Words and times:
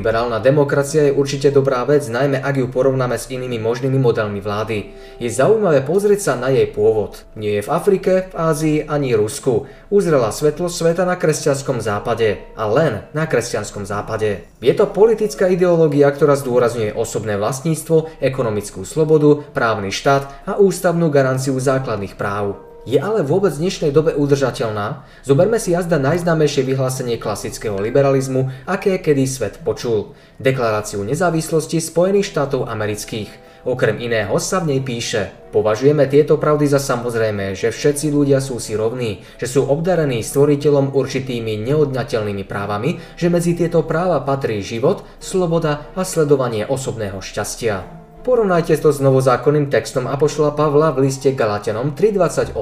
Liberálna 0.00 0.40
demokracia 0.40 1.12
je 1.12 1.12
určite 1.12 1.52
dobrá 1.52 1.84
vec, 1.84 2.08
najmä 2.08 2.40
ak 2.40 2.56
ju 2.56 2.72
porovnáme 2.72 3.20
s 3.20 3.28
inými 3.28 3.60
možnými 3.60 4.00
modelmi 4.00 4.40
vlády. 4.40 4.96
Je 5.20 5.28
zaujímavé 5.28 5.84
pozrieť 5.84 6.20
sa 6.24 6.32
na 6.40 6.48
jej 6.48 6.64
pôvod. 6.72 7.28
Nie 7.36 7.60
je 7.60 7.68
v 7.68 7.72
Afrike, 7.76 8.32
v 8.32 8.34
Ázii 8.34 8.76
ani 8.88 9.12
Rusku. 9.12 9.68
Uzrela 9.92 10.32
svetlo 10.32 10.72
sveta 10.72 11.04
na 11.04 11.20
kresťanskom 11.20 11.84
západe. 11.84 12.40
A 12.56 12.64
len 12.64 13.04
na 13.12 13.28
kresťanskom 13.28 13.84
západe. 13.84 14.48
Je 14.64 14.72
to 14.72 14.88
politická 14.88 15.52
ideológia, 15.52 16.08
ktorá 16.08 16.32
zdôrazňuje 16.32 16.96
osobné 16.96 17.36
vlastníctvo, 17.36 18.24
ekonomickú 18.24 18.88
slobodu, 18.88 19.44
právny 19.52 19.92
štát 19.92 20.48
a 20.48 20.56
ústavnú 20.56 21.12
garanciu 21.12 21.60
základných 21.60 22.16
práv. 22.16 22.69
Je 22.88 22.96
ale 22.96 23.20
vôbec 23.20 23.52
v 23.52 23.68
dnešnej 23.68 23.92
dobe 23.92 24.16
udržateľná? 24.16 25.04
Zoberme 25.20 25.60
si 25.60 25.76
jazda 25.76 26.00
najznámejšie 26.00 26.64
vyhlásenie 26.64 27.20
klasického 27.20 27.76
liberalizmu, 27.76 28.48
aké 28.64 28.96
kedy 28.96 29.28
svet 29.28 29.60
počul. 29.60 30.16
Deklaráciu 30.40 31.04
nezávislosti 31.04 31.76
Spojených 31.76 32.32
štátov 32.32 32.64
amerických. 32.72 33.28
Okrem 33.68 34.00
iného 34.00 34.32
sa 34.40 34.64
v 34.64 34.72
nej 34.72 34.80
píše 34.80 35.28
Považujeme 35.52 36.08
tieto 36.08 36.40
pravdy 36.40 36.64
za 36.72 36.80
samozrejme, 36.80 37.52
že 37.52 37.68
všetci 37.68 38.08
ľudia 38.08 38.40
sú 38.40 38.56
si 38.56 38.72
rovní, 38.72 39.20
že 39.36 39.44
sú 39.44 39.68
obdarení 39.68 40.24
stvoriteľom 40.24 40.96
určitými 40.96 41.60
neodňateľnými 41.60 42.48
právami, 42.48 42.96
že 43.20 43.28
medzi 43.28 43.52
tieto 43.52 43.84
práva 43.84 44.24
patrí 44.24 44.64
život, 44.64 45.04
sloboda 45.20 45.92
a 45.92 46.00
sledovanie 46.00 46.64
osobného 46.64 47.20
šťastia. 47.20 47.99
Porovnajte 48.20 48.76
to 48.76 48.92
s 48.92 49.00
novozákonným 49.00 49.72
textom 49.72 50.04
Apoštola 50.04 50.52
Pavla 50.52 50.92
v 50.92 51.08
liste 51.08 51.32
Galatianom 51.32 51.96
3.28. 51.96 52.52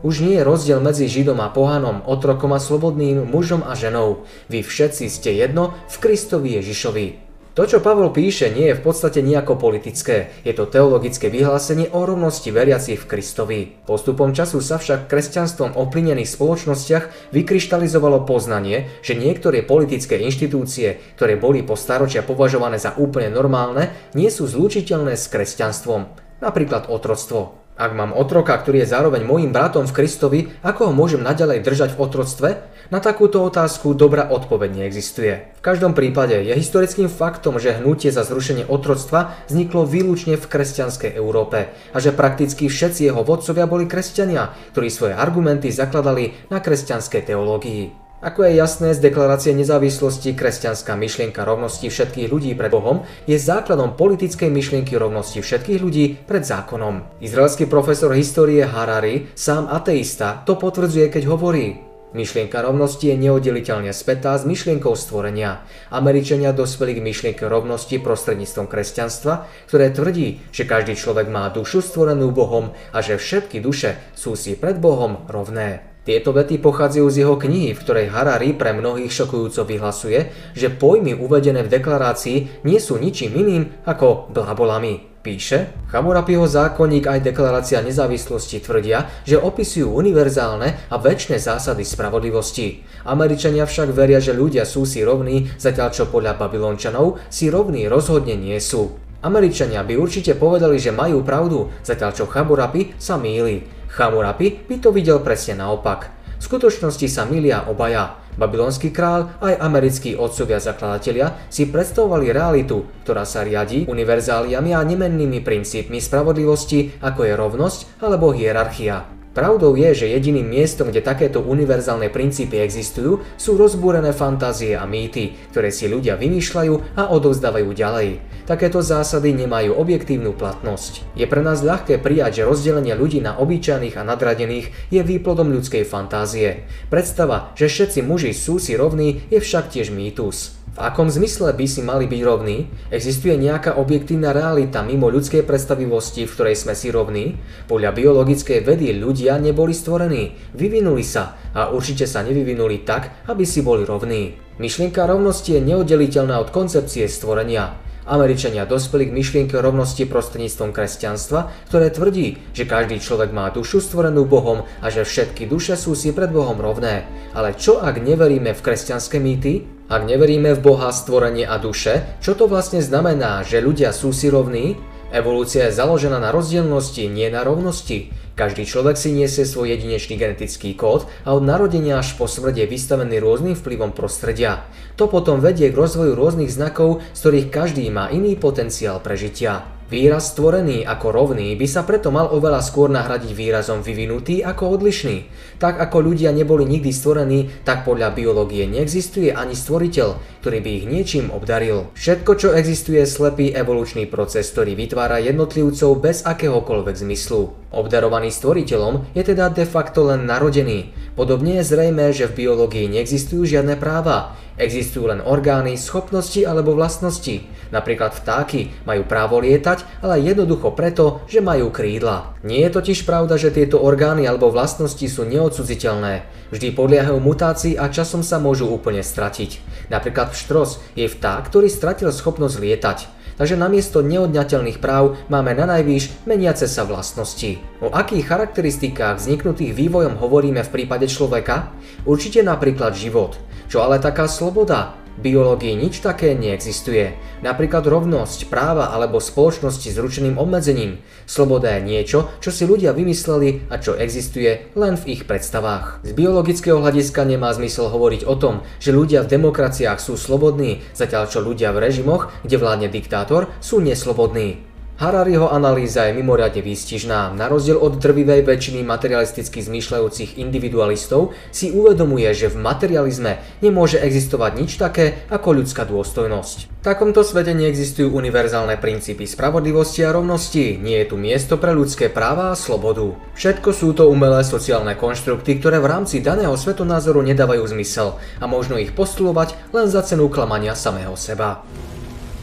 Už 0.00 0.14
nie 0.24 0.40
je 0.40 0.46
rozdiel 0.48 0.80
medzi 0.80 1.04
Židom 1.04 1.36
a 1.44 1.52
pohanom, 1.52 2.00
otrokom 2.08 2.56
a 2.56 2.60
slobodným, 2.60 3.28
mužom 3.28 3.60
a 3.60 3.76
ženou. 3.76 4.24
Vy 4.48 4.64
všetci 4.64 5.12
ste 5.12 5.36
jedno 5.36 5.76
v 5.92 5.96
Kristovi 6.00 6.56
Ježišovi. 6.56 7.25
To, 7.56 7.64
čo 7.64 7.80
Pavol 7.80 8.12
píše, 8.12 8.52
nie 8.52 8.68
je 8.68 8.76
v 8.76 8.84
podstate 8.84 9.24
nejako 9.24 9.56
politické. 9.56 10.28
Je 10.44 10.52
to 10.52 10.68
teologické 10.68 11.32
vyhlásenie 11.32 11.88
o 11.88 12.04
rovnosti 12.04 12.52
veriacich 12.52 13.00
v 13.00 13.08
Kristovi. 13.08 13.60
Postupom 13.88 14.36
času 14.36 14.60
sa 14.60 14.76
však 14.76 15.08
kresťanstvom 15.08 15.72
oplinených 15.72 16.28
spoločnostiach 16.28 17.32
vykryštalizovalo 17.32 18.28
poznanie, 18.28 18.92
že 19.00 19.16
niektoré 19.16 19.64
politické 19.64 20.20
inštitúcie, 20.20 21.00
ktoré 21.16 21.40
boli 21.40 21.64
po 21.64 21.80
staročia 21.80 22.20
považované 22.20 22.76
za 22.76 22.92
úplne 22.92 23.32
normálne, 23.32 23.88
nie 24.12 24.28
sú 24.28 24.44
zlučiteľné 24.44 25.16
s 25.16 25.24
kresťanstvom. 25.32 26.12
Napríklad 26.44 26.92
otroctvo. 26.92 27.65
Ak 27.76 27.92
mám 27.92 28.16
otroka, 28.16 28.56
ktorý 28.56 28.80
je 28.82 28.92
zároveň 28.96 29.20
môjim 29.20 29.52
bratom 29.52 29.84
v 29.84 29.92
Kristovi, 29.92 30.40
ako 30.64 30.88
ho 30.88 30.92
môžem 30.96 31.20
naďalej 31.20 31.60
držať 31.60 31.90
v 31.92 32.00
otroctve? 32.08 32.48
Na 32.88 33.04
takúto 33.04 33.44
otázku 33.44 33.92
dobrá 33.92 34.32
odpoveď 34.32 34.80
neexistuje. 34.80 35.52
V 35.58 35.60
každom 35.60 35.92
prípade 35.92 36.40
je 36.40 36.56
historickým 36.56 37.12
faktom, 37.12 37.60
že 37.60 37.76
hnutie 37.76 38.08
za 38.08 38.24
zrušenie 38.24 38.64
otroctva 38.64 39.36
vzniklo 39.52 39.84
výlučne 39.84 40.40
v 40.40 40.48
kresťanskej 40.48 41.20
Európe 41.20 41.68
a 41.92 41.96
že 42.00 42.16
prakticky 42.16 42.72
všetci 42.72 43.12
jeho 43.12 43.20
vodcovia 43.20 43.68
boli 43.68 43.84
kresťania, 43.84 44.56
ktorí 44.72 44.88
svoje 44.88 45.12
argumenty 45.12 45.68
zakladali 45.68 46.32
na 46.48 46.64
kresťanskej 46.64 47.28
teológii. 47.28 48.05
Ako 48.24 48.48
je 48.48 48.56
jasné 48.56 48.96
z 48.96 49.04
deklarácie 49.04 49.52
nezávislosti, 49.52 50.32
kresťanská 50.32 50.96
myšlienka 50.96 51.44
rovnosti 51.44 51.84
všetkých 51.84 52.32
ľudí 52.32 52.56
pred 52.56 52.72
Bohom 52.72 53.04
je 53.28 53.36
základom 53.36 53.92
politickej 53.92 54.48
myšlienky 54.48 54.96
rovnosti 54.96 55.44
všetkých 55.44 55.80
ľudí 55.84 56.24
pred 56.24 56.40
zákonom. 56.40 57.20
Izraelský 57.20 57.68
profesor 57.68 58.16
histórie 58.16 58.64
Harari, 58.64 59.28
sám 59.36 59.68
ateista, 59.68 60.40
to 60.48 60.56
potvrdzuje, 60.56 61.12
keď 61.12 61.28
hovorí, 61.28 61.84
Myšlienka 62.16 62.64
rovnosti 62.64 63.12
je 63.12 63.20
neoddeliteľne 63.20 63.92
spätá 63.92 64.32
s 64.40 64.48
myšlienkou 64.48 64.96
stvorenia. 64.96 65.68
Američania 65.92 66.56
dospeli 66.56 66.96
k 66.96 67.04
myšlienke 67.04 67.44
rovnosti 67.44 68.00
prostredníctvom 68.00 68.72
kresťanstva, 68.72 69.44
ktoré 69.68 69.92
tvrdí, 69.92 70.40
že 70.48 70.64
každý 70.64 70.96
človek 70.96 71.28
má 71.28 71.52
dušu 71.52 71.84
stvorenú 71.84 72.32
Bohom 72.32 72.72
a 72.96 73.04
že 73.04 73.20
všetky 73.20 73.60
duše 73.60 74.00
sú 74.16 74.32
si 74.32 74.56
pred 74.56 74.80
Bohom 74.80 75.28
rovné. 75.28 75.95
Tieto 76.06 76.30
vety 76.30 76.62
pochádzajú 76.62 77.06
z 77.10 77.16
jeho 77.26 77.34
knihy, 77.34 77.74
v 77.74 77.82
ktorej 77.82 78.14
Harari 78.14 78.54
pre 78.54 78.70
mnohých 78.70 79.10
šokujúco 79.10 79.66
vyhlasuje, 79.66 80.30
že 80.54 80.70
pojmy 80.70 81.18
uvedené 81.18 81.66
v 81.66 81.72
deklarácii 81.74 82.62
nie 82.62 82.78
sú 82.78 82.94
ničím 82.94 83.34
iným 83.34 83.82
ako 83.82 84.30
blabolami. 84.30 85.18
Píše, 85.26 85.90
Chamurapiho 85.90 86.46
zákonník 86.46 87.10
aj 87.10 87.26
deklarácia 87.26 87.82
nezávislosti 87.82 88.62
tvrdia, 88.62 89.10
že 89.26 89.34
opisujú 89.34 89.98
univerzálne 89.98 90.86
a 90.86 90.94
väčšie 90.94 91.42
zásady 91.42 91.82
spravodlivosti. 91.82 92.86
Američania 93.02 93.66
však 93.66 93.90
veria, 93.90 94.22
že 94.22 94.30
ľudia 94.30 94.62
sú 94.62 94.86
si 94.86 95.02
rovní, 95.02 95.50
zatiaľ 95.58 95.90
čo 95.90 96.06
podľa 96.06 96.38
Babylončanov 96.38 97.18
si 97.26 97.50
rovní 97.50 97.90
rozhodne 97.90 98.38
nie 98.38 98.62
sú. 98.62 98.94
Američania 99.26 99.82
by 99.82 99.98
určite 99.98 100.38
povedali, 100.38 100.78
že 100.78 100.94
majú 100.94 101.26
pravdu, 101.26 101.66
zatiaľ 101.82 102.14
čo 102.14 102.30
Chamurapi 102.30 102.94
sa 102.94 103.18
míli. 103.18 103.75
Chamurapi 103.96 104.68
by 104.68 104.76
to 104.76 104.92
videl 104.92 105.24
presne 105.24 105.64
naopak. 105.64 106.12
V 106.36 106.42
skutočnosti 106.44 107.08
sa 107.08 107.24
milia 107.24 107.64
obaja. 107.64 108.20
Babylonský 108.36 108.92
král 108.92 109.32
aj 109.40 109.56
americkí 109.56 110.12
otcovia 110.12 110.60
zakladatelia 110.60 111.32
si 111.48 111.64
predstavovali 111.64 112.28
realitu, 112.28 112.84
ktorá 113.08 113.24
sa 113.24 113.40
riadi 113.40 113.88
univerzáliami 113.88 114.76
a 114.76 114.84
nemennými 114.84 115.40
princípmi 115.40 115.96
spravodlivosti, 115.96 117.00
ako 117.00 117.24
je 117.24 117.32
rovnosť 117.32 117.80
alebo 118.04 118.36
hierarchia. 118.36 119.15
Pravdou 119.36 119.76
je, 119.76 119.92
že 119.92 120.16
jediným 120.16 120.48
miestom, 120.48 120.88
kde 120.88 121.04
takéto 121.04 121.44
univerzálne 121.44 122.08
princípy 122.08 122.56
existujú, 122.56 123.20
sú 123.36 123.60
rozbúrené 123.60 124.16
fantázie 124.16 124.72
a 124.72 124.88
mýty, 124.88 125.36
ktoré 125.52 125.68
si 125.68 125.92
ľudia 125.92 126.16
vymýšľajú 126.16 126.96
a 126.96 127.12
odovzdávajú 127.12 127.68
ďalej. 127.76 128.24
Takéto 128.48 128.80
zásady 128.80 129.36
nemajú 129.36 129.76
objektívnu 129.76 130.32
platnosť. 130.32 131.04
Je 131.12 131.28
pre 131.28 131.44
nás 131.44 131.60
ľahké 131.60 132.00
prijať, 132.00 132.40
že 132.40 132.48
rozdelenie 132.48 132.96
ľudí 132.96 133.20
na 133.20 133.36
obyčajných 133.36 134.00
a 134.00 134.08
nadradených 134.08 134.72
je 134.88 135.04
výplodom 135.04 135.52
ľudskej 135.52 135.84
fantázie. 135.84 136.64
Predstava, 136.88 137.52
že 137.60 137.68
všetci 137.68 138.00
muži 138.08 138.32
sú 138.32 138.56
si 138.56 138.72
rovní, 138.72 139.20
je 139.28 139.36
však 139.36 139.68
tiež 139.68 139.92
mýtus. 139.92 140.56
V 140.76 140.84
akom 140.84 141.08
zmysle 141.08 141.56
by 141.56 141.64
si 141.64 141.80
mali 141.80 142.04
byť 142.04 142.20
rovní? 142.20 142.68
Existuje 142.92 143.32
nejaká 143.40 143.80
objektívna 143.80 144.36
realita 144.36 144.84
mimo 144.84 145.08
ľudskej 145.08 145.40
predstavivosti, 145.48 146.28
v 146.28 146.34
ktorej 146.36 146.52
sme 146.52 146.76
si 146.76 146.92
rovní? 146.92 147.40
Podľa 147.64 147.96
biologickej 147.96 148.60
vedy 148.60 148.92
ľudia 148.92 149.25
neboli 149.34 149.74
stvorení, 149.74 150.54
vyvinuli 150.54 151.02
sa 151.02 151.34
a 151.50 151.74
určite 151.74 152.06
sa 152.06 152.22
nevyvinuli 152.22 152.86
tak, 152.86 153.26
aby 153.26 153.42
si 153.42 153.66
boli 153.66 153.82
rovní. 153.82 154.38
Myšlienka 154.62 155.02
rovnosti 155.10 155.58
je 155.58 155.66
neoddeliteľná 155.66 156.38
od 156.38 156.54
koncepcie 156.54 157.10
stvorenia. 157.10 157.82
Američania 158.06 158.70
dospeli 158.70 159.10
k 159.10 159.16
myšlienke 159.18 159.58
rovnosti 159.58 160.06
prostredníctvom 160.06 160.70
kresťanstva, 160.70 161.50
ktoré 161.66 161.90
tvrdí, 161.90 162.38
že 162.54 162.62
každý 162.62 163.02
človek 163.02 163.34
má 163.34 163.50
dušu 163.50 163.82
stvorenú 163.82 164.22
Bohom 164.22 164.62
a 164.78 164.86
že 164.94 165.02
všetky 165.02 165.50
duše 165.50 165.74
sú 165.74 165.98
si 165.98 166.14
pred 166.14 166.30
Bohom 166.30 166.54
rovné. 166.62 167.02
Ale 167.34 167.58
čo 167.58 167.82
ak 167.82 167.98
neveríme 167.98 168.54
v 168.54 168.62
kresťanské 168.62 169.18
mýty? 169.18 169.66
Ak 169.90 170.06
neveríme 170.06 170.54
v 170.54 170.62
Boha, 170.62 170.94
stvorenie 170.94 171.50
a 171.50 171.58
duše, 171.58 172.18
čo 172.22 172.38
to 172.38 172.46
vlastne 172.46 172.78
znamená, 172.78 173.42
že 173.42 173.58
ľudia 173.58 173.90
sú 173.90 174.14
si 174.14 174.30
rovní? 174.30 174.78
Evolúcia 175.14 175.70
je 175.70 175.78
založená 175.78 176.18
na 176.18 176.34
rozdielnosti, 176.34 177.06
nie 177.06 177.30
na 177.30 177.46
rovnosti. 177.46 178.10
Každý 178.34 178.66
človek 178.66 178.98
si 178.98 179.14
niesie 179.14 179.46
svoj 179.46 179.78
jedinečný 179.78 180.18
genetický 180.18 180.74
kód 180.74 181.06
a 181.22 181.32
od 181.32 181.46
narodenia 181.46 182.02
až 182.02 182.18
po 182.18 182.26
smrť 182.26 182.66
je 182.66 182.66
vystavený 182.66 183.22
rôznym 183.22 183.54
vplyvom 183.54 183.94
prostredia. 183.94 184.66
To 184.98 185.06
potom 185.06 185.38
vedie 185.38 185.70
k 185.70 185.78
rozvoju 185.78 186.18
rôznych 186.18 186.50
znakov, 186.50 187.06
z 187.14 187.18
ktorých 187.22 187.48
každý 187.54 187.86
má 187.88 188.10
iný 188.10 188.34
potenciál 188.34 188.98
prežitia. 188.98 189.75
Výraz 189.86 190.34
stvorený 190.34 190.82
ako 190.82 191.14
rovný 191.14 191.54
by 191.54 191.66
sa 191.70 191.86
preto 191.86 192.10
mal 192.10 192.26
oveľa 192.34 192.58
skôr 192.58 192.90
nahradiť 192.90 193.30
výrazom 193.30 193.86
vyvinutý 193.86 194.42
ako 194.42 194.74
odlišný. 194.74 195.30
Tak 195.62 195.78
ako 195.78 196.10
ľudia 196.10 196.34
neboli 196.34 196.66
nikdy 196.66 196.90
stvorení, 196.90 197.62
tak 197.62 197.86
podľa 197.86 198.10
biológie 198.10 198.66
neexistuje 198.66 199.30
ani 199.30 199.54
stvoriteľ, 199.54 200.42
ktorý 200.42 200.58
by 200.58 200.70
ich 200.74 200.86
niečím 200.90 201.30
obdaril. 201.30 201.94
Všetko, 201.94 202.32
čo 202.34 202.48
existuje, 202.50 202.98
je 202.98 203.06
slepý 203.06 203.54
evolučný 203.54 204.10
proces, 204.10 204.50
ktorý 204.50 204.74
vytvára 204.74 205.22
jednotlivcov 205.22 206.02
bez 206.02 206.26
akéhokoľvek 206.26 207.06
zmyslu. 207.06 207.54
Obdarovaný 207.70 208.34
stvoriteľom 208.34 209.14
je 209.14 209.22
teda 209.22 209.54
de 209.54 209.68
facto 209.70 210.02
len 210.10 210.26
narodený. 210.26 210.90
Podobne 211.14 211.62
je 211.62 211.68
zrejme, 211.68 212.10
že 212.10 212.26
v 212.26 212.42
biológii 212.42 212.90
neexistujú 212.90 213.46
žiadne 213.46 213.78
práva. 213.78 214.34
Existujú 214.56 215.12
len 215.12 215.20
orgány, 215.20 215.76
schopnosti 215.76 216.40
alebo 216.40 216.72
vlastnosti. 216.72 217.44
Napríklad 217.68 218.16
vtáky 218.16 218.72
majú 218.88 219.04
právo 219.04 219.36
lietať, 219.36 220.00
ale 220.00 220.24
jednoducho 220.24 220.72
preto, 220.72 221.20
že 221.28 221.44
majú 221.44 221.68
krídla. 221.68 222.32
Nie 222.40 222.64
je 222.68 222.80
totiž 222.80 223.04
pravda, 223.04 223.36
že 223.36 223.52
tieto 223.52 223.76
orgány 223.84 224.24
alebo 224.24 224.48
vlastnosti 224.48 225.04
sú 225.04 225.28
neodsudziteľné. 225.28 226.24
Vždy 226.54 226.72
podliehajú 226.72 227.20
mutácii 227.20 227.76
a 227.76 227.92
časom 227.92 228.24
sa 228.24 228.40
môžu 228.40 228.70
úplne 228.70 229.04
stratiť. 229.04 229.60
Napríklad 229.92 230.32
štros 230.32 230.80
je 230.96 231.04
vták, 231.04 231.52
ktorý 231.52 231.68
stratil 231.68 232.08
schopnosť 232.08 232.56
lietať. 232.56 232.98
Takže 233.36 233.60
namiesto 233.60 234.00
neodňateľných 234.00 234.80
práv 234.80 235.20
máme 235.28 235.52
na 235.52 235.68
najvýš 235.68 236.24
meniace 236.24 236.64
sa 236.64 236.88
vlastnosti. 236.88 237.60
O 237.84 237.92
akých 237.92 238.24
charakteristikách 238.32 239.20
vzniknutých 239.20 239.76
vývojom 239.76 240.16
hovoríme 240.16 240.64
v 240.64 240.72
prípade 240.72 241.04
človeka? 241.04 241.70
Určite 242.08 242.40
napríklad 242.40 242.96
život. 242.96 243.36
Čo 243.68 243.84
ale 243.84 244.00
taká 244.00 244.24
sloboda? 244.24 245.05
Biológii 245.16 245.72
nič 245.80 246.04
také 246.04 246.36
neexistuje. 246.36 247.16
Napríklad 247.40 247.88
rovnosť, 247.88 248.52
práva 248.52 248.92
alebo 248.92 249.16
spoločnosti 249.16 249.88
s 249.88 249.96
ručeným 249.96 250.36
obmedzením. 250.36 251.00
Sloboda 251.24 251.72
je 251.76 251.88
niečo, 251.88 252.28
čo 252.44 252.52
si 252.52 252.68
ľudia 252.68 252.92
vymysleli 252.92 253.72
a 253.72 253.80
čo 253.80 253.96
existuje 253.96 254.68
len 254.76 255.00
v 255.00 255.16
ich 255.16 255.22
predstavách. 255.24 256.04
Z 256.04 256.12
biologického 256.12 256.76
hľadiska 256.84 257.24
nemá 257.24 257.48
zmysel 257.56 257.88
hovoriť 257.88 258.28
o 258.28 258.36
tom, 258.36 258.60
že 258.76 258.92
ľudia 258.92 259.24
v 259.24 259.32
demokraciách 259.40 259.96
sú 259.96 260.20
slobodní, 260.20 260.84
zatiaľ 260.92 261.32
čo 261.32 261.40
ľudia 261.40 261.72
v 261.72 261.80
režimoch, 261.80 262.28
kde 262.44 262.60
vládne 262.60 262.88
diktátor, 262.92 263.48
sú 263.64 263.80
neslobodní. 263.80 264.75
Harariho 264.96 265.52
analýza 265.52 266.08
je 266.08 266.16
mimoriadne 266.16 266.64
výstižná. 266.64 267.36
Na 267.36 267.52
rozdiel 267.52 267.76
od 267.76 268.00
drvivej 268.00 268.48
väčšiny 268.48 268.80
materialisticky 268.80 269.60
zmýšľajúcich 269.60 270.40
individualistov 270.40 271.36
si 271.52 271.68
uvedomuje, 271.68 272.24
že 272.32 272.48
v 272.48 272.64
materializme 272.64 273.44
nemôže 273.60 274.00
existovať 274.00 274.56
nič 274.56 274.80
také 274.80 275.20
ako 275.28 275.60
ľudská 275.60 275.84
dôstojnosť. 275.84 276.80
V 276.80 276.80
takomto 276.80 277.20
svete 277.28 277.52
neexistujú 277.52 278.08
univerzálne 278.08 278.80
princípy 278.80 279.28
spravodlivosti 279.28 280.00
a 280.00 280.16
rovnosti, 280.16 280.80
nie 280.80 280.96
je 281.04 281.12
tu 281.12 281.20
miesto 281.20 281.60
pre 281.60 281.76
ľudské 281.76 282.08
práva 282.08 282.56
a 282.56 282.56
slobodu. 282.56 283.20
Všetko 283.36 283.76
sú 283.76 283.92
to 283.92 284.08
umelé 284.08 284.48
sociálne 284.48 284.96
konštrukty, 284.96 285.60
ktoré 285.60 285.76
v 285.76 285.92
rámci 285.92 286.24
daného 286.24 286.56
svetonázoru 286.56 287.20
nedávajú 287.20 287.68
zmysel 287.68 288.16
a 288.40 288.48
možno 288.48 288.80
ich 288.80 288.96
postulovať 288.96 289.60
len 289.76 289.92
za 289.92 290.00
cenu 290.08 290.32
klamania 290.32 290.72
samého 290.72 291.20
seba. 291.20 291.68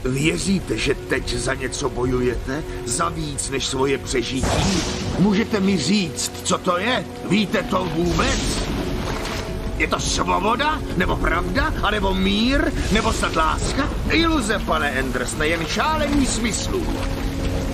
Věříte, 0.06 0.78
že 0.78 0.96
teď 0.96 1.34
za 1.34 1.54
něco 1.54 1.90
bojujete? 1.90 2.64
Za 2.86 3.10
víc 3.10 3.50
než 3.50 3.66
svoje 3.66 3.98
přežití? 3.98 4.84
Můžete 5.20 5.60
mi 5.60 5.78
říct, 5.78 6.32
co 6.44 6.58
to 6.58 6.78
je? 6.78 7.06
Víte 7.30 7.64
to 7.64 7.86
vůbec? 7.96 8.60
Je 9.78 9.88
to 9.88 10.00
svoboda? 10.00 10.82
Nebo 10.98 11.16
pravda? 11.16 11.74
A 11.84 11.92
nebo 11.92 12.14
mír? 12.14 12.72
Nebo 12.92 13.14
snad 13.14 13.36
láska? 13.36 13.90
Iluze, 14.10 14.60
pane 14.60 14.90
Enders, 14.92 15.38
nejen 15.38 15.66
šálení 15.66 16.26
smyslů. 16.26 16.86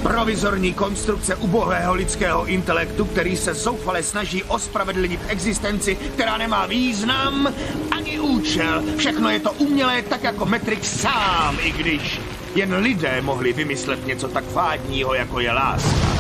Provizorní 0.04 0.74
konstrukce 0.74 1.36
ubohého 1.36 1.94
lidského 1.94 2.46
intelektu, 2.46 3.06
který 3.06 3.38
se 3.38 3.54
zoufale 3.54 4.04
snaží 4.04 4.44
ospravedlnit 4.44 5.20
existenci, 5.28 5.96
která 5.96 6.38
nemá 6.38 6.66
význam 6.66 7.54
ani 7.92 8.20
účel. 8.20 8.84
Všechno 8.98 9.30
je 9.30 9.40
to 9.40 9.52
umělé, 9.52 10.02
tak 10.02 10.24
jako 10.24 10.46
Matrix 10.46 11.00
sám, 11.02 11.58
i 11.64 11.72
když 11.72 12.22
jen 12.56 12.74
lidé 12.74 13.22
mohli 13.22 13.54
vymyslet 13.54 14.08
něco 14.08 14.28
tak 14.28 14.44
fádního, 14.44 15.14
jako 15.14 15.40
je 15.40 15.52
láska. 15.52 16.19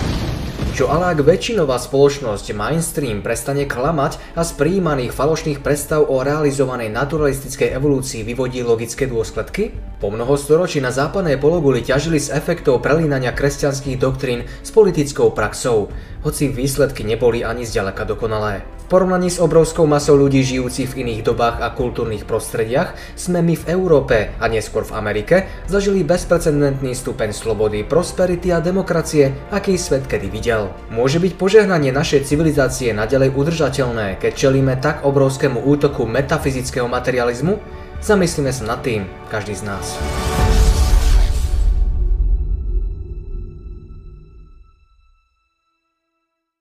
Čo 0.79 0.87
ale 0.87 1.11
ak 1.11 1.27
väčšinová 1.27 1.75
spoločnosť 1.75 2.55
mainstream 2.55 3.19
prestane 3.19 3.67
klamať 3.67 4.15
a 4.39 4.47
z 4.47 4.55
prijímaných 4.55 5.11
falošných 5.11 5.59
predstav 5.59 6.07
o 6.07 6.23
realizovanej 6.23 6.87
naturalistickej 6.87 7.75
evolúcii 7.75 8.23
vyvodí 8.23 8.63
logické 8.63 9.03
dôsledky? 9.03 9.75
Po 9.99 10.07
mnoho 10.07 10.39
storočí 10.39 10.79
na 10.79 10.95
západnej 10.95 11.35
pologuli 11.35 11.83
ťažili 11.83 12.23
z 12.23 12.31
efektov 12.31 12.79
prelínania 12.79 13.35
kresťanských 13.35 13.99
doktrín 13.99 14.47
s 14.63 14.71
politickou 14.71 15.35
praxou, 15.35 15.91
hoci 16.23 16.47
výsledky 16.47 17.03
neboli 17.03 17.43
ani 17.43 17.67
zďaleka 17.67 18.07
dokonalé. 18.07 18.78
Porovnaní 18.89 19.29
s 19.29 19.37
obrovskou 19.37 19.85
masou 19.85 20.17
ľudí 20.17 20.41
žijúcich 20.41 20.89
v 20.89 21.05
iných 21.05 21.21
dobách 21.21 21.61
a 21.61 21.69
kultúrnych 21.77 22.25
prostrediach 22.25 22.97
sme 23.13 23.45
my 23.45 23.53
v 23.53 23.67
Európe 23.69 24.33
a 24.41 24.49
neskôr 24.49 24.81
v 24.81 24.97
Amerike 24.97 25.45
zažili 25.69 26.01
bezprecedentný 26.01 26.97
stupeň 26.97 27.29
slobody, 27.29 27.85
prosperity 27.85 28.49
a 28.49 28.57
demokracie, 28.57 29.53
aký 29.53 29.77
svet 29.77 30.09
kedy 30.09 30.33
videl. 30.33 30.73
Môže 30.89 31.21
byť 31.21 31.37
požehnanie 31.37 31.93
našej 31.93 32.25
civilizácie 32.25 32.89
nadalej 32.89 33.29
udržateľné, 33.29 34.17
keď 34.17 34.31
čelíme 34.33 34.73
tak 34.81 35.05
obrovskému 35.05 35.69
útoku 35.69 36.09
metafyzického 36.09 36.89
materializmu? 36.89 37.61
Zamyslíme 38.01 38.49
sa 38.49 38.73
nad 38.73 38.81
tým, 38.81 39.05
každý 39.29 39.53
z 39.53 39.69
nás. 39.69 40.01